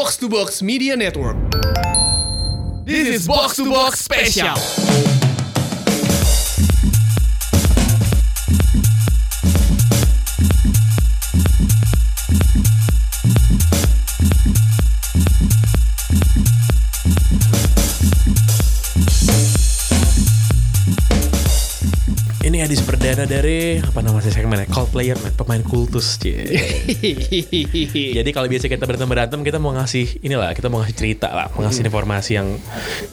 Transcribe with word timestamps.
Box 0.00 0.16
to 0.16 0.30
Box 0.30 0.62
Media 0.62 0.96
Network. 0.96 1.36
This 2.86 3.06
is 3.06 3.28
Box 3.28 3.56
to 3.56 3.70
Box 3.70 4.00
Special. 4.00 5.09
Ini 22.60 22.68
edisi 22.68 22.84
perdana 22.84 23.24
dari 23.24 23.80
apa 23.80 24.04
nama 24.04 24.20
sih 24.20 24.28
segmennya? 24.28 24.68
Call 24.68 24.84
player, 24.92 25.16
man. 25.16 25.32
pemain 25.32 25.64
kultus. 25.64 26.20
Jadi 28.20 28.30
kalau 28.36 28.52
biasa 28.52 28.68
kita 28.68 28.84
berantem 28.84 29.08
berantem, 29.08 29.40
kita 29.40 29.56
mau 29.56 29.72
ngasih 29.72 30.20
inilah, 30.20 30.52
kita 30.52 30.68
mau 30.68 30.84
ngasih 30.84 30.92
cerita 30.92 31.32
lah, 31.32 31.48
mau 31.56 31.64
ngasih 31.64 31.88
informasi 31.88 32.36
yang 32.36 32.60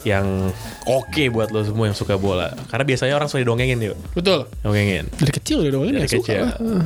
yang 0.04 0.52
oke 0.84 1.32
buat 1.32 1.48
lo 1.48 1.64
semua 1.64 1.88
yang 1.88 1.96
suka 1.96 2.20
bola. 2.20 2.52
Karena 2.68 2.84
biasanya 2.84 3.16
orang 3.16 3.32
suka 3.32 3.40
didongengin 3.40 3.80
yuk, 3.88 3.96
Betul. 4.12 4.52
dongengin. 4.60 5.08
Dari 5.16 5.32
kecil 5.32 5.64
udah 5.64 5.72
dong 5.72 5.96
Dari 5.96 6.04
ya 6.04 6.12
suka 6.12 6.28
kecil. 6.28 6.44
lah. 6.44 6.84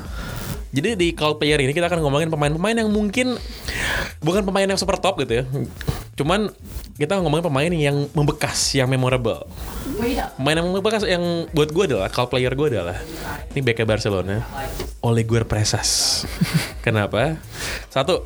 Jadi 0.71 0.89
di 0.95 1.09
call 1.19 1.43
player 1.43 1.59
ini 1.67 1.75
kita 1.75 1.91
akan 1.91 1.99
ngomongin 1.99 2.31
pemain-pemain 2.31 2.79
yang 2.79 2.95
mungkin 2.95 3.43
bukan 4.23 4.47
pemain 4.47 4.71
yang 4.71 4.79
super 4.79 5.03
top 5.03 5.19
gitu 5.19 5.43
ya. 5.43 5.45
Cuman 6.15 6.47
kita 6.95 7.19
ngomongin 7.19 7.43
pemain 7.43 7.73
yang 7.75 8.07
membekas, 8.15 8.79
yang 8.79 8.87
memorable. 8.87 9.51
Pemain 10.41 10.57
yang 10.57 10.69
membekas 10.73 11.05
yang 11.05 11.25
buat 11.53 11.69
gue 11.71 11.85
adalah 11.93 12.09
call 12.09 12.29
player 12.33 12.53
gue 12.57 12.69
adalah 12.73 12.99
ini 13.53 13.61
backnya 13.61 13.87
Barcelona, 13.87 14.37
Oleguer 15.05 15.45
Presas. 15.45 16.23
Kenapa? 16.87 17.37
Satu, 17.93 18.25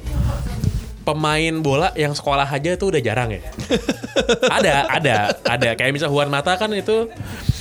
pemain 1.06 1.54
bola 1.62 1.94
yang 1.94 2.10
sekolah 2.10 2.50
aja 2.50 2.74
itu 2.74 2.90
udah 2.90 2.98
jarang 2.98 3.30
ya. 3.30 3.46
ada, 4.58 4.90
ada, 4.90 5.16
ada. 5.46 5.68
Kayak 5.78 5.94
misal 5.94 6.10
Juan 6.10 6.26
Mata 6.26 6.58
kan 6.58 6.66
itu 6.74 7.06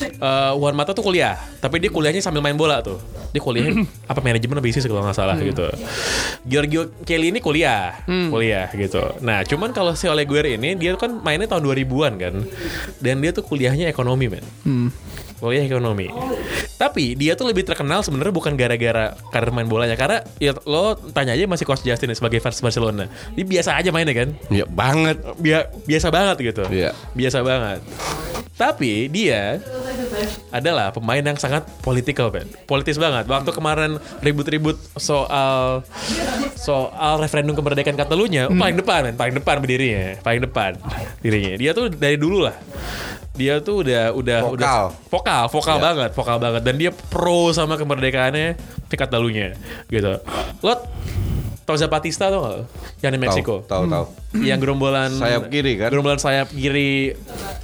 eh, 0.01 0.51
Juan 0.57 0.73
Mata 0.73 0.97
tuh 0.97 1.05
kuliah, 1.05 1.37
tapi 1.61 1.77
dia 1.77 1.93
kuliahnya 1.93 2.25
sambil 2.25 2.41
main 2.41 2.57
bola 2.57 2.81
tuh. 2.81 2.97
Dia 3.29 3.45
kuliahnya 3.45 3.85
apa 4.11 4.19
manajemen 4.25 4.57
bisnis 4.65 4.89
kalau 4.89 5.05
nggak 5.05 5.13
salah 5.13 5.37
gitu. 5.37 5.69
Giorgio 6.41 6.89
Kelly 7.05 7.29
ini 7.29 7.37
kuliah, 7.37 8.01
kuliah 8.33 8.73
gitu. 8.73 9.13
Nah, 9.21 9.45
cuman 9.45 9.69
kalau 9.77 9.93
si 9.93 10.09
Oleguer 10.09 10.57
ini 10.57 10.73
dia 10.73 10.97
kan 10.97 11.21
mainnya 11.21 11.45
tahun 11.45 11.69
2000-an 11.69 12.13
kan. 12.17 12.35
Dan 12.97 13.21
dia 13.21 13.29
tuh 13.29 13.45
kuliahnya 13.45 13.85
ekonomi, 13.85 14.25
men. 14.25 14.45
Kuliah 15.35 15.63
ekonomi. 15.63 16.07
Tapi 16.75 17.15
dia 17.15 17.35
tuh 17.35 17.47
lebih 17.47 17.63
terkenal 17.63 18.03
sebenarnya 18.03 18.33
bukan 18.35 18.53
gara-gara 18.55 19.15
karir 19.29 19.51
main 19.51 19.67
bolanya 19.67 19.95
karena 19.95 20.23
ya 20.39 20.55
lo 20.67 20.95
tanya 21.11 21.35
aja 21.35 21.47
masih 21.47 21.63
coach 21.63 21.83
Justin 21.83 22.11
ya, 22.11 22.15
sebagai 22.15 22.39
fans 22.39 22.59
Barcelona. 22.59 23.07
Dia 23.31 23.45
biasa 23.45 23.79
aja 23.79 23.89
mainnya 23.91 24.15
kan. 24.15 24.29
Ya 24.51 24.63
banget. 24.67 25.19
Bia- 25.39 25.71
biasa 25.83 26.07
banget 26.11 26.37
gitu. 26.43 26.63
Iya. 26.67 26.91
Biasa 27.11 27.43
banget. 27.43 27.79
Tapi 28.55 29.11
dia 29.11 29.59
adalah 30.47 30.95
pemain 30.95 31.19
yang 31.19 31.35
sangat 31.35 31.67
political, 31.83 32.31
Ben. 32.31 32.47
Politis 32.63 32.95
banget. 32.95 33.27
Waktu 33.27 33.51
kemarin 33.51 33.99
ribut-ribut 34.23 34.79
soal 34.95 35.83
soal 36.55 37.19
referendum 37.19 37.51
kemerdekaan 37.51 37.99
Catalunya, 37.99 38.47
paling 38.47 38.79
depan, 38.79 39.11
paling 39.13 39.35
depan 39.35 39.55
berdirinya, 39.59 40.19
paling 40.23 40.39
depan 40.39 40.71
dirinya. 41.19 41.59
Dia 41.59 41.71
tuh 41.75 41.91
dari 41.91 42.15
dulu 42.15 42.47
lah. 42.47 42.55
Dia 43.35 43.59
tuh 43.59 43.83
udah 43.83 44.11
udah 44.11 44.39
Vokal. 44.41 44.55
udah 44.55 44.71
vokal, 45.05 45.43
vokal 45.49 45.75
Iya. 45.75 45.83
banget, 45.83 46.09
vokal 46.11 46.37
banget 46.37 46.61
dan 46.63 46.75
dia 46.75 46.91
pro 46.91 47.51
sama 47.51 47.75
kemerdekaannya 47.75 48.47
di 48.85 48.95
Catalunya 48.95 49.53
gitu. 49.85 50.23
Lo 50.61 50.73
tau 51.61 51.73
Zapatista 51.75 52.29
tuh 52.29 52.39
gak? 52.39 52.55
Yang 53.01 53.11
di 53.11 53.19
Meksiko 53.19 53.55
Tahu, 53.61 53.85
tahu, 53.85 54.05
tahu. 54.05 54.05
yang 54.39 54.55
gerombolan 54.55 55.09
Sayap 55.11 55.49
kiri 55.49 55.75
kan? 55.75 55.89
gerombolan 55.89 56.15
sayap 56.15 56.47
kiri 56.47 57.17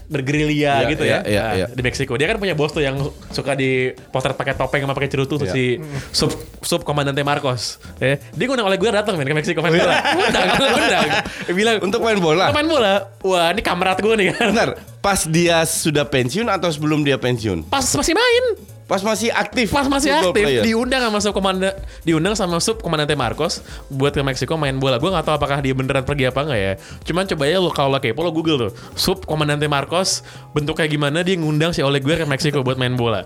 bergerilya 0.08 0.74
Iya, 0.76 0.90
gitu 0.90 1.04
iya, 1.04 1.18
ya 1.18 1.20
iya, 1.24 1.42
Nah, 1.42 1.54
iya. 1.56 1.66
di 1.70 1.82
Meksiko 1.82 2.14
dia 2.16 2.26
kan 2.26 2.36
punya 2.36 2.52
bos 2.52 2.70
tuh 2.70 2.82
yang 2.82 2.98
suka 3.30 3.54
di 3.54 3.94
potret 4.10 4.34
pakai 4.34 4.54
topeng 4.54 4.82
sama 4.82 4.92
pakai 4.92 5.06
cerutu 5.08 5.38
tuh 5.38 5.46
Iya. 5.46 5.54
si 5.54 5.64
sub 6.12 6.34
sub 6.60 6.82
komandante 6.82 7.22
Marcos 7.22 7.78
ya 7.98 8.18
dia 8.18 8.46
ngundang 8.46 8.66
oleh 8.66 8.76
gue 8.76 8.90
datang 8.90 9.14
men 9.16 9.24
ke 9.24 9.36
Meksiko 9.36 9.62
main 9.62 9.72
bola 9.72 9.96
undang 10.18 10.48
undang 10.50 11.08
bilang 11.52 11.76
Untuk 11.82 12.02
main 12.02 12.18
bola. 12.18 12.46
"Mau 12.50 12.56
main 12.56 12.68
bola 12.68 12.94
wah 13.22 13.48
ini 13.50 13.62
kamerat 13.62 13.98
gue 13.98 14.14
nih 14.16 14.28
kan 14.32 14.50
Bentar, 14.50 14.70
pas 15.02 15.26
dia 15.26 15.66
sudah 15.66 16.06
pensiun 16.06 16.48
atau 16.48 16.70
sebelum 16.70 17.02
dia 17.02 17.18
pensiun? 17.18 17.68
pas 17.68 17.84
masih 17.84 18.14
main 18.16 18.46
Pas 18.92 19.00
masih 19.00 19.32
aktif. 19.32 19.72
Pas 19.72 19.88
masih 19.88 20.12
aktif 20.12 20.36
player. 20.36 20.68
diundang 20.68 21.00
sama 21.00 21.24
sub 21.24 21.32
komanda 21.32 21.72
diundang 22.04 22.36
sama 22.36 22.60
sub 22.60 22.84
komandante 22.84 23.16
Marcos 23.16 23.64
buat 23.88 24.12
ke 24.12 24.20
Meksiko 24.20 24.60
main 24.60 24.76
bola. 24.76 25.00
Gue 25.00 25.08
nggak 25.08 25.24
tahu 25.24 25.40
apakah 25.40 25.64
dia 25.64 25.72
beneran 25.72 26.04
pergi 26.04 26.28
apa 26.28 26.44
enggak 26.44 26.60
ya. 26.60 26.74
Cuman 27.08 27.24
coba 27.24 27.48
ya 27.48 27.64
lo 27.64 27.72
kalau 27.72 27.96
lo 27.96 28.04
kepo 28.04 28.20
lo 28.20 28.36
Google 28.36 28.68
tuh 28.68 28.72
sub 29.00 29.24
komandante 29.24 29.64
Marcos 29.72 30.28
bentuk 30.52 30.76
kayak 30.76 30.92
gimana 30.92 31.24
dia 31.24 31.40
ngundang 31.40 31.72
si 31.72 31.80
Ole 31.80 32.04
Guer 32.04 32.20
ke 32.20 32.28
Meksiko 32.28 32.68
buat 32.68 32.76
main 32.76 33.00
bola. 33.00 33.24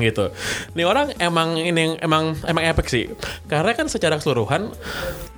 Gitu. 0.00 0.32
Nih 0.72 0.88
orang 0.88 1.12
emang 1.20 1.60
ini 1.60 1.76
yang 1.76 1.92
emang 2.00 2.32
emang 2.48 2.64
epic 2.64 2.88
sih. 2.88 3.12
Karena 3.52 3.76
kan 3.76 3.92
secara 3.92 4.16
keseluruhan 4.16 4.72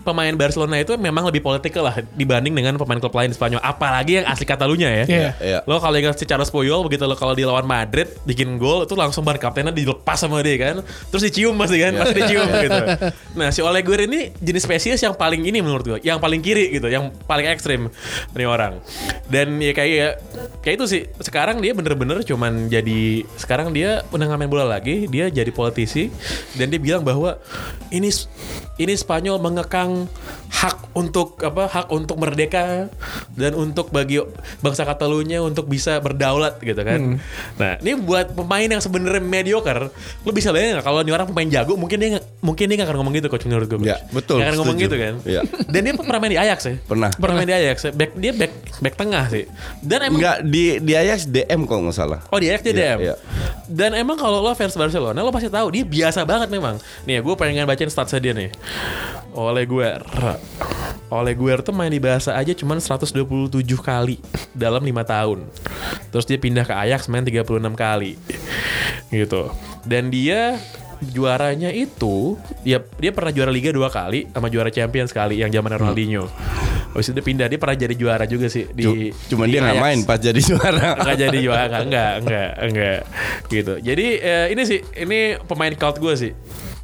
pemain 0.03 0.32
Barcelona 0.34 0.81
itu 0.81 0.94
memang 0.98 1.26
lebih 1.28 1.42
politikal 1.42 1.88
lah 1.91 1.97
dibanding 2.14 2.54
dengan 2.54 2.75
pemain 2.78 2.98
klub 2.98 3.14
lain 3.14 3.31
di 3.32 3.36
Spanyol. 3.36 3.60
Apalagi 3.62 4.22
yang 4.22 4.26
asli 4.26 4.44
Catalunya 4.44 4.88
ya. 4.91 5.04
Iya. 5.09 5.31
Iya. 5.38 5.59
Lo 5.64 5.81
kalau 5.81 5.97
ingat 5.97 6.19
secara 6.20 6.42
Spoyol 6.44 6.84
begitu 6.86 7.06
lo 7.06 7.16
kalau 7.16 7.32
dilawan 7.32 7.64
Madrid 7.64 8.10
bikin 8.25 8.56
gol 8.60 8.84
itu 8.84 8.94
langsung 8.98 9.22
ban 9.25 9.38
kaptennya 9.41 9.72
dilepas 9.72 10.19
sama 10.19 10.42
dia 10.44 10.56
kan. 10.58 10.76
Terus 11.10 11.22
dicium 11.31 11.54
pasti 11.56 11.78
kan, 11.81 11.92
pasti 11.97 12.14
dicium 12.19 12.48
gitu. 12.66 12.81
Nah, 13.38 13.48
si 13.54 13.60
Ole 13.64 13.81
Gunnar 13.81 14.04
ini 14.04 14.34
jenis 14.42 14.64
spesies 14.69 15.00
yang 15.00 15.14
paling 15.14 15.44
ini 15.47 15.62
menurut 15.62 15.84
gue, 15.84 15.98
yang 16.04 16.19
paling 16.19 16.42
kiri 16.42 16.75
gitu, 16.75 16.91
yang 16.91 17.14
paling 17.25 17.47
ekstrim 17.48 17.88
nih 18.34 18.48
orang. 18.48 18.82
Dan 19.28 19.60
ya 19.62 19.72
kayak 19.72 19.94
ya, 19.94 20.08
kayak 20.60 20.75
itu 20.82 20.87
sih. 20.88 21.03
Sekarang 21.22 21.60
dia 21.62 21.72
bener-bener 21.72 22.20
cuman 22.26 22.69
jadi 22.69 23.25
sekarang 23.38 23.72
dia 23.72 24.03
udah 24.12 24.25
nggak 24.28 24.41
main 24.41 24.50
bola 24.50 24.66
lagi, 24.66 25.08
dia 25.08 25.31
jadi 25.32 25.48
politisi 25.53 26.10
dan 26.58 26.69
dia 26.69 26.81
bilang 26.81 27.04
bahwa 27.06 27.41
ini 27.88 28.12
ini 28.78 28.94
Spanyol 28.94 29.42
mengekang 29.42 29.88
hak 30.50 30.91
untuk 30.93 31.38
apa 31.41 31.66
hak 31.66 31.87
untuk 31.88 32.16
merdeka 32.16 32.88
dan 33.32 33.53
untuk 33.53 33.88
bagi 33.88 34.19
bangsa 34.59 34.82
Catalunya 34.82 35.38
untuk 35.38 35.65
bisa 35.65 35.99
berdaulat 35.99 36.59
gitu 36.59 36.78
kan. 36.78 37.21
Nah 37.54 37.78
ini 37.78 37.94
buat 37.94 38.32
pemain 38.32 38.66
yang 38.66 38.78
sebenarnya 38.78 39.21
mediocre, 39.21 39.93
lo 40.21 40.31
bisa 40.31 40.50
bayangin 40.50 40.76
nggak 40.76 40.84
kalau 40.84 41.00
ini 41.00 41.10
orang 41.10 41.26
pemain 41.26 41.47
jago 41.47 41.75
mungkin 41.75 41.97
dia 41.97 42.10
mungkin 42.41 42.65
dia 42.65 42.76
nggak 42.76 42.88
akan 42.88 42.97
ngomong 42.99 43.15
gitu 43.15 43.28
coach 43.28 43.44
menurut 43.44 43.66
gue. 43.66 43.78
Ya, 43.84 44.00
betul, 44.10 44.38
Nggak 44.38 44.49
akan 44.49 44.59
ngomong 44.59 44.76
setuju. 44.76 44.87
gitu 44.88 44.97
kan. 44.99 45.15
Iya. 45.22 45.41
Dan 45.66 45.81
dia 45.81 45.93
pernah 45.94 46.19
main 46.19 46.32
di 46.32 46.41
Ajax 46.41 46.59
ya. 46.65 46.75
Pernah. 46.82 47.10
Pernah 47.15 47.34
main 47.37 47.49
di 47.49 47.55
Ajax. 47.55 47.76
Back 47.93 48.10
dia 48.16 48.32
back 48.32 48.53
back 48.81 48.94
tengah 48.97 49.25
sih. 49.28 49.44
Dan 49.78 49.99
emang 50.05 50.19
Enggak 50.19 50.37
di 50.44 50.65
di 50.81 50.93
Ajax 50.93 51.19
DM 51.25 51.60
kalau 51.65 51.87
nggak 51.87 51.97
salah. 51.97 52.20
Oh 52.28 52.38
di 52.38 52.49
Ajax 52.49 52.62
dia 52.62 52.72
Iya, 52.72 52.82
DM. 52.88 52.99
iya. 53.00 53.15
Dan 53.69 53.93
emang 53.93 54.16
kalau 54.16 54.41
lo 54.41 54.53
fans 54.53 54.72
Barcelona 54.72 55.20
lo 55.20 55.28
pasti 55.28 55.47
tahu 55.47 55.69
dia 55.70 55.84
biasa 55.84 56.25
banget 56.25 56.49
memang. 56.49 56.81
Nih 57.05 57.20
gue 57.20 57.34
pengen 57.34 57.62
bacain 57.62 57.87
statsnya 57.87 58.19
dia 58.19 58.32
nih. 58.32 58.50
Oleh 59.32 59.64
Guer. 59.64 60.02
Oleh 61.08 61.32
Guer 61.32 61.60
tuh 61.60 61.72
main 61.72 61.88
di 61.88 61.98
bahasa 61.98 62.34
aja 62.34 62.52
cuman 62.52 62.78
127 62.78 63.16
kali 63.78 64.16
dalam 64.52 64.80
lima 64.80 65.02
tahun. 65.02 65.44
Terus 66.08 66.24
dia 66.24 66.36
pindah 66.36 66.64
ke 66.64 66.74
Ajax 66.74 67.06
main 67.06 67.22
36 67.22 67.44
kali. 67.74 68.16
Gitu. 69.08 69.48
Dan 69.84 70.08
dia 70.08 70.60
juaranya 70.98 71.70
itu 71.70 72.34
dia 72.60 72.82
dia 72.98 73.14
pernah 73.14 73.30
juara 73.30 73.54
liga 73.54 73.70
dua 73.70 73.86
kali 73.86 74.26
sama 74.28 74.50
juara 74.50 74.66
champion 74.66 75.06
sekali 75.06 75.38
yang 75.38 75.48
zaman 75.48 75.70
Ronaldinho. 75.70 76.26
Habis 76.90 77.08
itu 77.08 77.14
dia 77.14 77.24
pindah 77.24 77.46
dia 77.46 77.56
pernah 77.56 77.78
jadi 77.78 77.94
juara 77.94 78.24
juga 78.26 78.50
sih 78.50 78.66
di 78.66 78.82
Cu- 78.82 79.14
Cuman 79.30 79.46
di 79.46 79.52
dia 79.54 79.60
nggak 79.62 79.78
main 79.78 79.98
pas 80.02 80.18
jadi 80.18 80.40
juara. 80.42 80.96
nggak 81.06 81.16
jadi 81.20 81.38
juara 81.38 81.76
enggak 81.78 81.84
enggak 81.86 82.12
enggak 82.18 82.50
enggak 82.58 82.98
gitu 83.46 83.72
jadi 83.78 84.06
eh, 84.18 84.46
ini 84.50 84.62
sih 84.66 84.80
ini 84.98 85.18
pemain 85.46 85.70
cult 85.72 86.02
gue 86.02 86.14
sih 86.18 86.32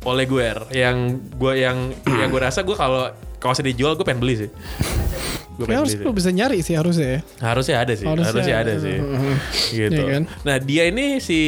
oleh 0.05 0.25
Guer 0.25 0.69
yang 0.71 0.97
gue 1.31 1.53
yang 1.57 1.77
yang 2.07 2.29
gue 2.29 2.39
rasa 2.39 2.61
gue 2.61 2.73
kalau 2.73 3.09
kaosnya 3.37 3.67
dijual 3.67 3.93
gue 3.95 4.03
pengen 4.03 4.21
beli 4.21 4.37
sih 4.39 4.51
gue 4.51 5.65
Ya, 5.65 5.67
pengen 5.67 5.81
harus 5.81 5.93
beli 5.93 6.01
sih. 6.01 6.07
lu 6.07 6.13
bisa 6.13 6.31
nyari 6.31 6.59
sih 6.61 6.75
harusnya 6.75 7.09
ya. 7.09 7.21
harusnya 7.41 7.77
ada 7.79 7.93
sih 7.93 8.05
Harusnya 8.05 8.27
harusnya, 8.29 8.55
ada 8.56 8.73
ada. 8.73 8.75
sih 8.81 8.97
Heeh. 8.97 9.37
gitu 9.81 9.95
Iya 9.97 10.11
kan? 10.11 10.23
nah 10.43 10.56
dia 10.59 10.83
ini 10.85 11.19
si 11.19 11.39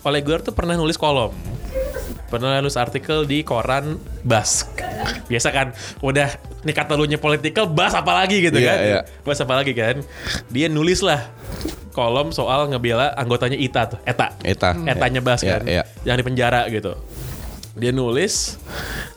oleh 0.00 0.20
Guer 0.20 0.40
tuh 0.40 0.50
pernah 0.50 0.72
nulis 0.72 0.96
kolom 0.96 1.32
pernah 2.26 2.56
nulis 2.56 2.74
artikel 2.74 3.22
di 3.22 3.44
koran 3.44 4.00
Bask 4.24 4.72
biasa 5.28 5.48
kan 5.50 5.68
udah 6.00 6.32
nih 6.62 6.72
Catalunya 6.72 7.18
political 7.18 7.68
Bas 7.68 7.92
apa 7.92 8.12
lagi 8.14 8.40
gitu 8.40 8.56
Iya, 8.56 8.66
kan 8.66 8.78
iya. 8.80 9.00
Bas 9.20 9.36
apa 9.36 9.52
lagi 9.54 9.72
kan 9.72 10.00
dia 10.48 10.66
nulis 10.66 11.04
lah 11.04 11.20
kolom 11.90 12.32
soal 12.32 12.66
ngebela 12.66 13.12
anggotanya 13.12 13.54
Ita 13.54 13.84
tuh 13.86 14.00
Eta 14.02 14.32
Eta. 14.40 14.72
Etanya 14.80 15.20
Bas 15.20 15.44
Iya, 15.44 15.60
kan 15.60 15.62
iya. 15.66 15.82
yang 16.02 16.16
di 16.16 16.24
penjara 16.24 16.64
gitu 16.68 16.96
dia 17.72 17.88
nulis 17.88 18.60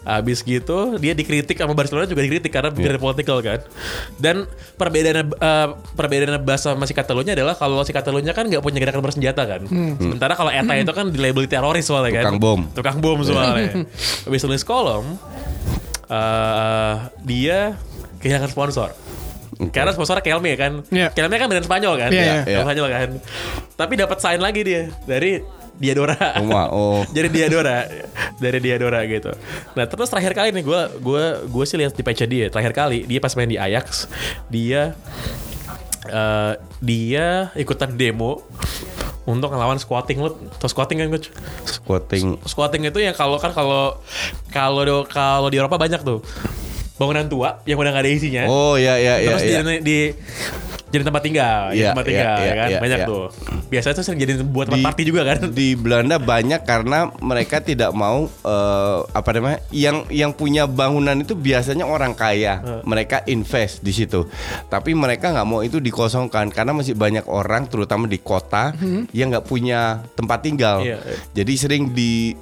habis 0.02 0.40
gitu 0.40 0.96
dia 0.96 1.12
dikritik 1.12 1.60
sama 1.60 1.76
Barcelona 1.76 2.08
juga 2.08 2.24
dikritik 2.24 2.48
karena 2.50 2.72
Iya. 2.72 2.96
yeah. 2.96 3.02
political 3.02 3.38
kan 3.44 3.60
dan 4.16 4.48
perbedaannya 4.76 5.26
eh, 5.28 5.68
perbedaannya 5.92 6.40
Bas 6.40 6.64
sama 6.64 6.88
si 6.88 6.96
Catalunya 6.96 7.36
adalah 7.36 7.60
kalau 7.60 7.84
si 7.84 7.92
Catalunya 7.92 8.32
kan 8.32 8.48
nggak 8.48 8.64
punya 8.64 8.80
gerakan 8.80 9.04
bersenjata 9.04 9.44
kan 9.44 9.68
sementara 10.00 10.34
kalau 10.34 10.56
Eta 10.56 10.72
itu 10.72 10.92
kan 10.92 11.12
dilabeli 11.12 11.52
teroris 11.52 11.84
soalnya 11.84 12.24
kan 12.24 12.24
Tukang 12.32 12.40
bom. 12.40 12.60
tukang 12.72 12.98
bom 13.04 13.20
soalnya 13.22 13.84
habis 14.26 14.42
nulis 14.44 14.64
kolom 14.64 15.04
eh 16.06 16.94
dia 17.26 17.76
kehilangan 18.22 18.50
sponsor. 18.50 18.90
Karena 19.72 19.96
sponsornya 19.96 20.20
Kelme 20.20 20.52
kan. 20.60 20.84
Iya. 20.92 21.14
Kelme 21.16 21.40
kan 21.40 21.48
brand 21.48 21.64
Spanyol 21.64 21.94
kan. 21.96 22.10
Iya, 22.12 22.24
iya. 22.44 22.60
Brand 22.60 22.66
Spanyol 22.68 22.88
kan. 22.92 23.10
Tapi 23.74 23.94
dapat 23.96 24.18
sign 24.20 24.42
lagi 24.44 24.62
dia 24.62 24.92
dari 25.08 25.40
Diadora. 25.76 26.16
Wah, 26.48 26.68
oh. 26.72 27.02
Jadi 27.16 27.28
Diadora 27.32 27.88
dari 28.40 28.60
Diadora 28.64 29.04
gitu. 29.08 29.32
Nah 29.76 29.86
terus 29.88 30.08
terakhir 30.08 30.34
kali 30.36 30.50
nih 30.56 30.64
gue 30.64 30.82
gue 31.04 31.24
gue 31.52 31.64
sih 31.68 31.78
lihat 31.80 31.94
di 31.96 32.04
page 32.04 32.24
dia 32.28 32.48
terakhir 32.48 32.74
kali 32.76 33.04
dia 33.04 33.20
pas 33.20 33.34
main 33.36 33.50
di 33.50 33.60
Ajax 33.60 34.08
dia 34.48 34.96
eh, 36.08 36.54
dia 36.80 37.52
ikutan 37.60 37.92
demo 37.92 38.44
untuk 39.26 39.50
ngelawan 39.50 39.82
squatting 39.82 40.22
lu 40.22 40.38
atau 40.62 40.70
squatting 40.70 41.02
kan 41.02 41.10
coach? 41.10 41.34
Squatting. 41.66 42.38
Squatting 42.46 42.82
itu 42.86 43.00
yang 43.02 43.18
kalau 43.18 43.42
kan 43.42 43.52
kalau 43.52 43.98
kalau 44.54 45.02
kalau 45.10 45.50
di 45.50 45.58
Eropa 45.58 45.82
banyak 45.82 46.06
tuh 46.06 46.22
bangunan 46.96 47.28
tua 47.28 47.60
yang 47.68 47.76
udah 47.76 47.92
gak 47.92 48.06
ada 48.06 48.12
isinya. 48.12 48.44
Oh 48.48 48.80
ya 48.80 48.96
ya 48.96 49.20
ya. 49.20 49.36
terus 49.36 49.44
ya. 49.44 49.60
di, 49.66 49.76
di 49.84 50.00
jadi 50.96 51.06
tempat 51.06 51.24
tinggal, 51.24 51.62
jadi 51.72 51.78
Iya, 51.78 51.88
tempat 51.92 52.06
iya, 52.06 52.10
tinggal 52.10 52.36
iya, 52.36 52.46
ya 52.46 52.54
kan 52.56 52.70
iya, 52.70 52.80
banyak 52.80 53.00
iya. 53.00 53.08
tuh. 53.08 53.24
Biasanya 53.68 53.94
tuh 53.94 54.04
sering 54.08 54.20
jadi 54.24 54.34
buat 54.42 54.66
tempat 54.72 54.80
Di- 54.80 54.86
party 54.88 55.02
juga 55.04 55.22
kan. 55.28 55.38
Di 55.52 55.68
Belanda 55.76 56.16
banyak 56.16 56.62
karena 56.64 57.00
mereka 57.20 57.60
tidak 57.60 57.92
mau 57.92 58.26
eh, 58.28 59.00
apa 59.12 59.30
namanya 59.36 59.60
yang 59.70 60.08
yang 60.08 60.32
punya 60.32 60.64
bangunan 60.66 61.20
itu 61.20 61.36
biasanya 61.36 61.84
orang 61.84 62.16
kaya. 62.16 62.82
Mereka 62.88 63.28
invest 63.28 63.84
di 63.84 63.92
situ. 63.92 64.26
Tapi 64.72 64.96
mereka 64.96 65.36
nggak 65.36 65.48
mau 65.48 65.62
itu 65.62 65.84
dikosongkan 65.84 66.50
karena 66.50 66.72
masih 66.72 66.96
banyak 66.96 67.28
orang 67.28 67.68
terutama 67.68 68.08
di 68.08 68.18
kota 68.24 68.72
yang 69.12 69.30
nggak 69.30 69.46
punya 69.46 70.02
tempat 70.16 70.40
tinggal. 70.42 70.80
Iya. 70.82 71.04
Jadi 71.36 71.54
sering 71.60 71.92
di 71.92 72.34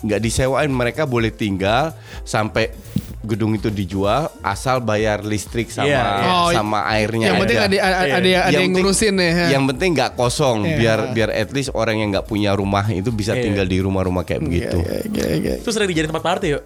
nggak 0.00 0.20
disewain 0.20 0.72
mereka 0.72 1.04
boleh 1.04 1.28
tinggal 1.28 1.92
sampai 2.24 2.72
gedung 3.20 3.52
itu 3.52 3.68
dijual 3.68 4.32
asal 4.40 4.80
bayar 4.80 5.20
listrik 5.20 5.68
sama 5.68 5.84
Iya, 5.86 6.00
iya. 6.00 6.32
Oh, 6.32 6.48
sama 6.50 6.88
airnya 6.88 7.26
Yang 7.28 7.36
penting 7.38 7.58
aja. 7.58 7.66
ada 7.66 7.76
ada, 7.76 7.90
ada, 7.92 8.16
ada 8.16 8.24
yang 8.24 8.40
penting- 8.40 8.72
ngurusin 8.74 9.14
ya. 9.14 9.30
Yang 9.50 9.64
penting 9.68 9.90
nggak 9.92 10.10
kosong 10.14 10.58
Iya. 10.62 10.76
biar 10.76 10.98
biar 11.12 11.30
at 11.30 11.50
least 11.50 11.68
orang 11.70 11.96
yang 11.96 12.08
nggak 12.10 12.24
punya 12.24 12.50
rumah 12.50 12.88
itu 12.88 13.08
bisa 13.10 13.32
Iya. 13.32 13.44
tinggal 13.44 13.66
di 13.66 13.78
rumah-rumah 13.78 14.24
kayak 14.24 14.40
begitu. 14.40 14.76
Iya, 14.78 14.96
iya, 15.06 15.26
iya. 15.36 15.54
Itu 15.60 15.68
sering 15.68 15.86
dijadiin 15.86 16.08
tempat 16.08 16.24
party 16.24 16.46
yuk. 16.50 16.62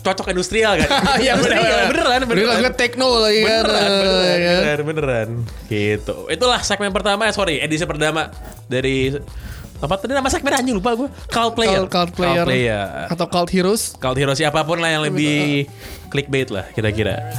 Cocok 0.00 0.26
industrial 0.30 0.78
kan. 0.78 0.88
Iya, 1.18 1.32
beneran, 1.34 1.58
beneran. 1.58 1.86
beneran, 1.90 2.20
beneran. 2.24 2.72
tekno 2.72 3.08
lagi 3.18 3.40
kan. 3.40 3.50
Beneran, 3.60 3.82
ya 3.82 3.90
beneran, 3.90 4.38
kan? 4.38 4.56
beneran, 4.62 4.84
beneran. 4.86 5.28
Gitu. 5.66 6.16
Itulah 6.28 6.60
segmen 6.62 6.90
pertama, 6.90 7.26
eh, 7.26 7.34
sorry, 7.34 7.58
edisi 7.58 7.82
pertama 7.82 8.30
dari 8.64 9.10
apa 9.76 9.94
tadi 10.00 10.12
nama 10.16 10.28
segmen 10.32 10.52
anjing 10.56 10.76
lupa 10.76 10.96
gue. 10.96 11.08
Cult 11.28 11.52
player. 11.52 11.84
Cult, 11.84 11.92
cult 11.92 12.10
player. 12.16 12.44
Cult 12.44 12.48
player. 12.48 12.84
Atau 13.12 13.26
cult 13.28 13.50
heroes. 13.52 13.82
Cult 14.00 14.16
hero 14.16 14.32
siapa 14.32 14.64
pun 14.64 14.80
lah 14.80 14.90
yang 14.96 15.02
lebih 15.04 15.68
clickbait 16.08 16.48
lah 16.48 16.64
kira-kira. 16.72 17.32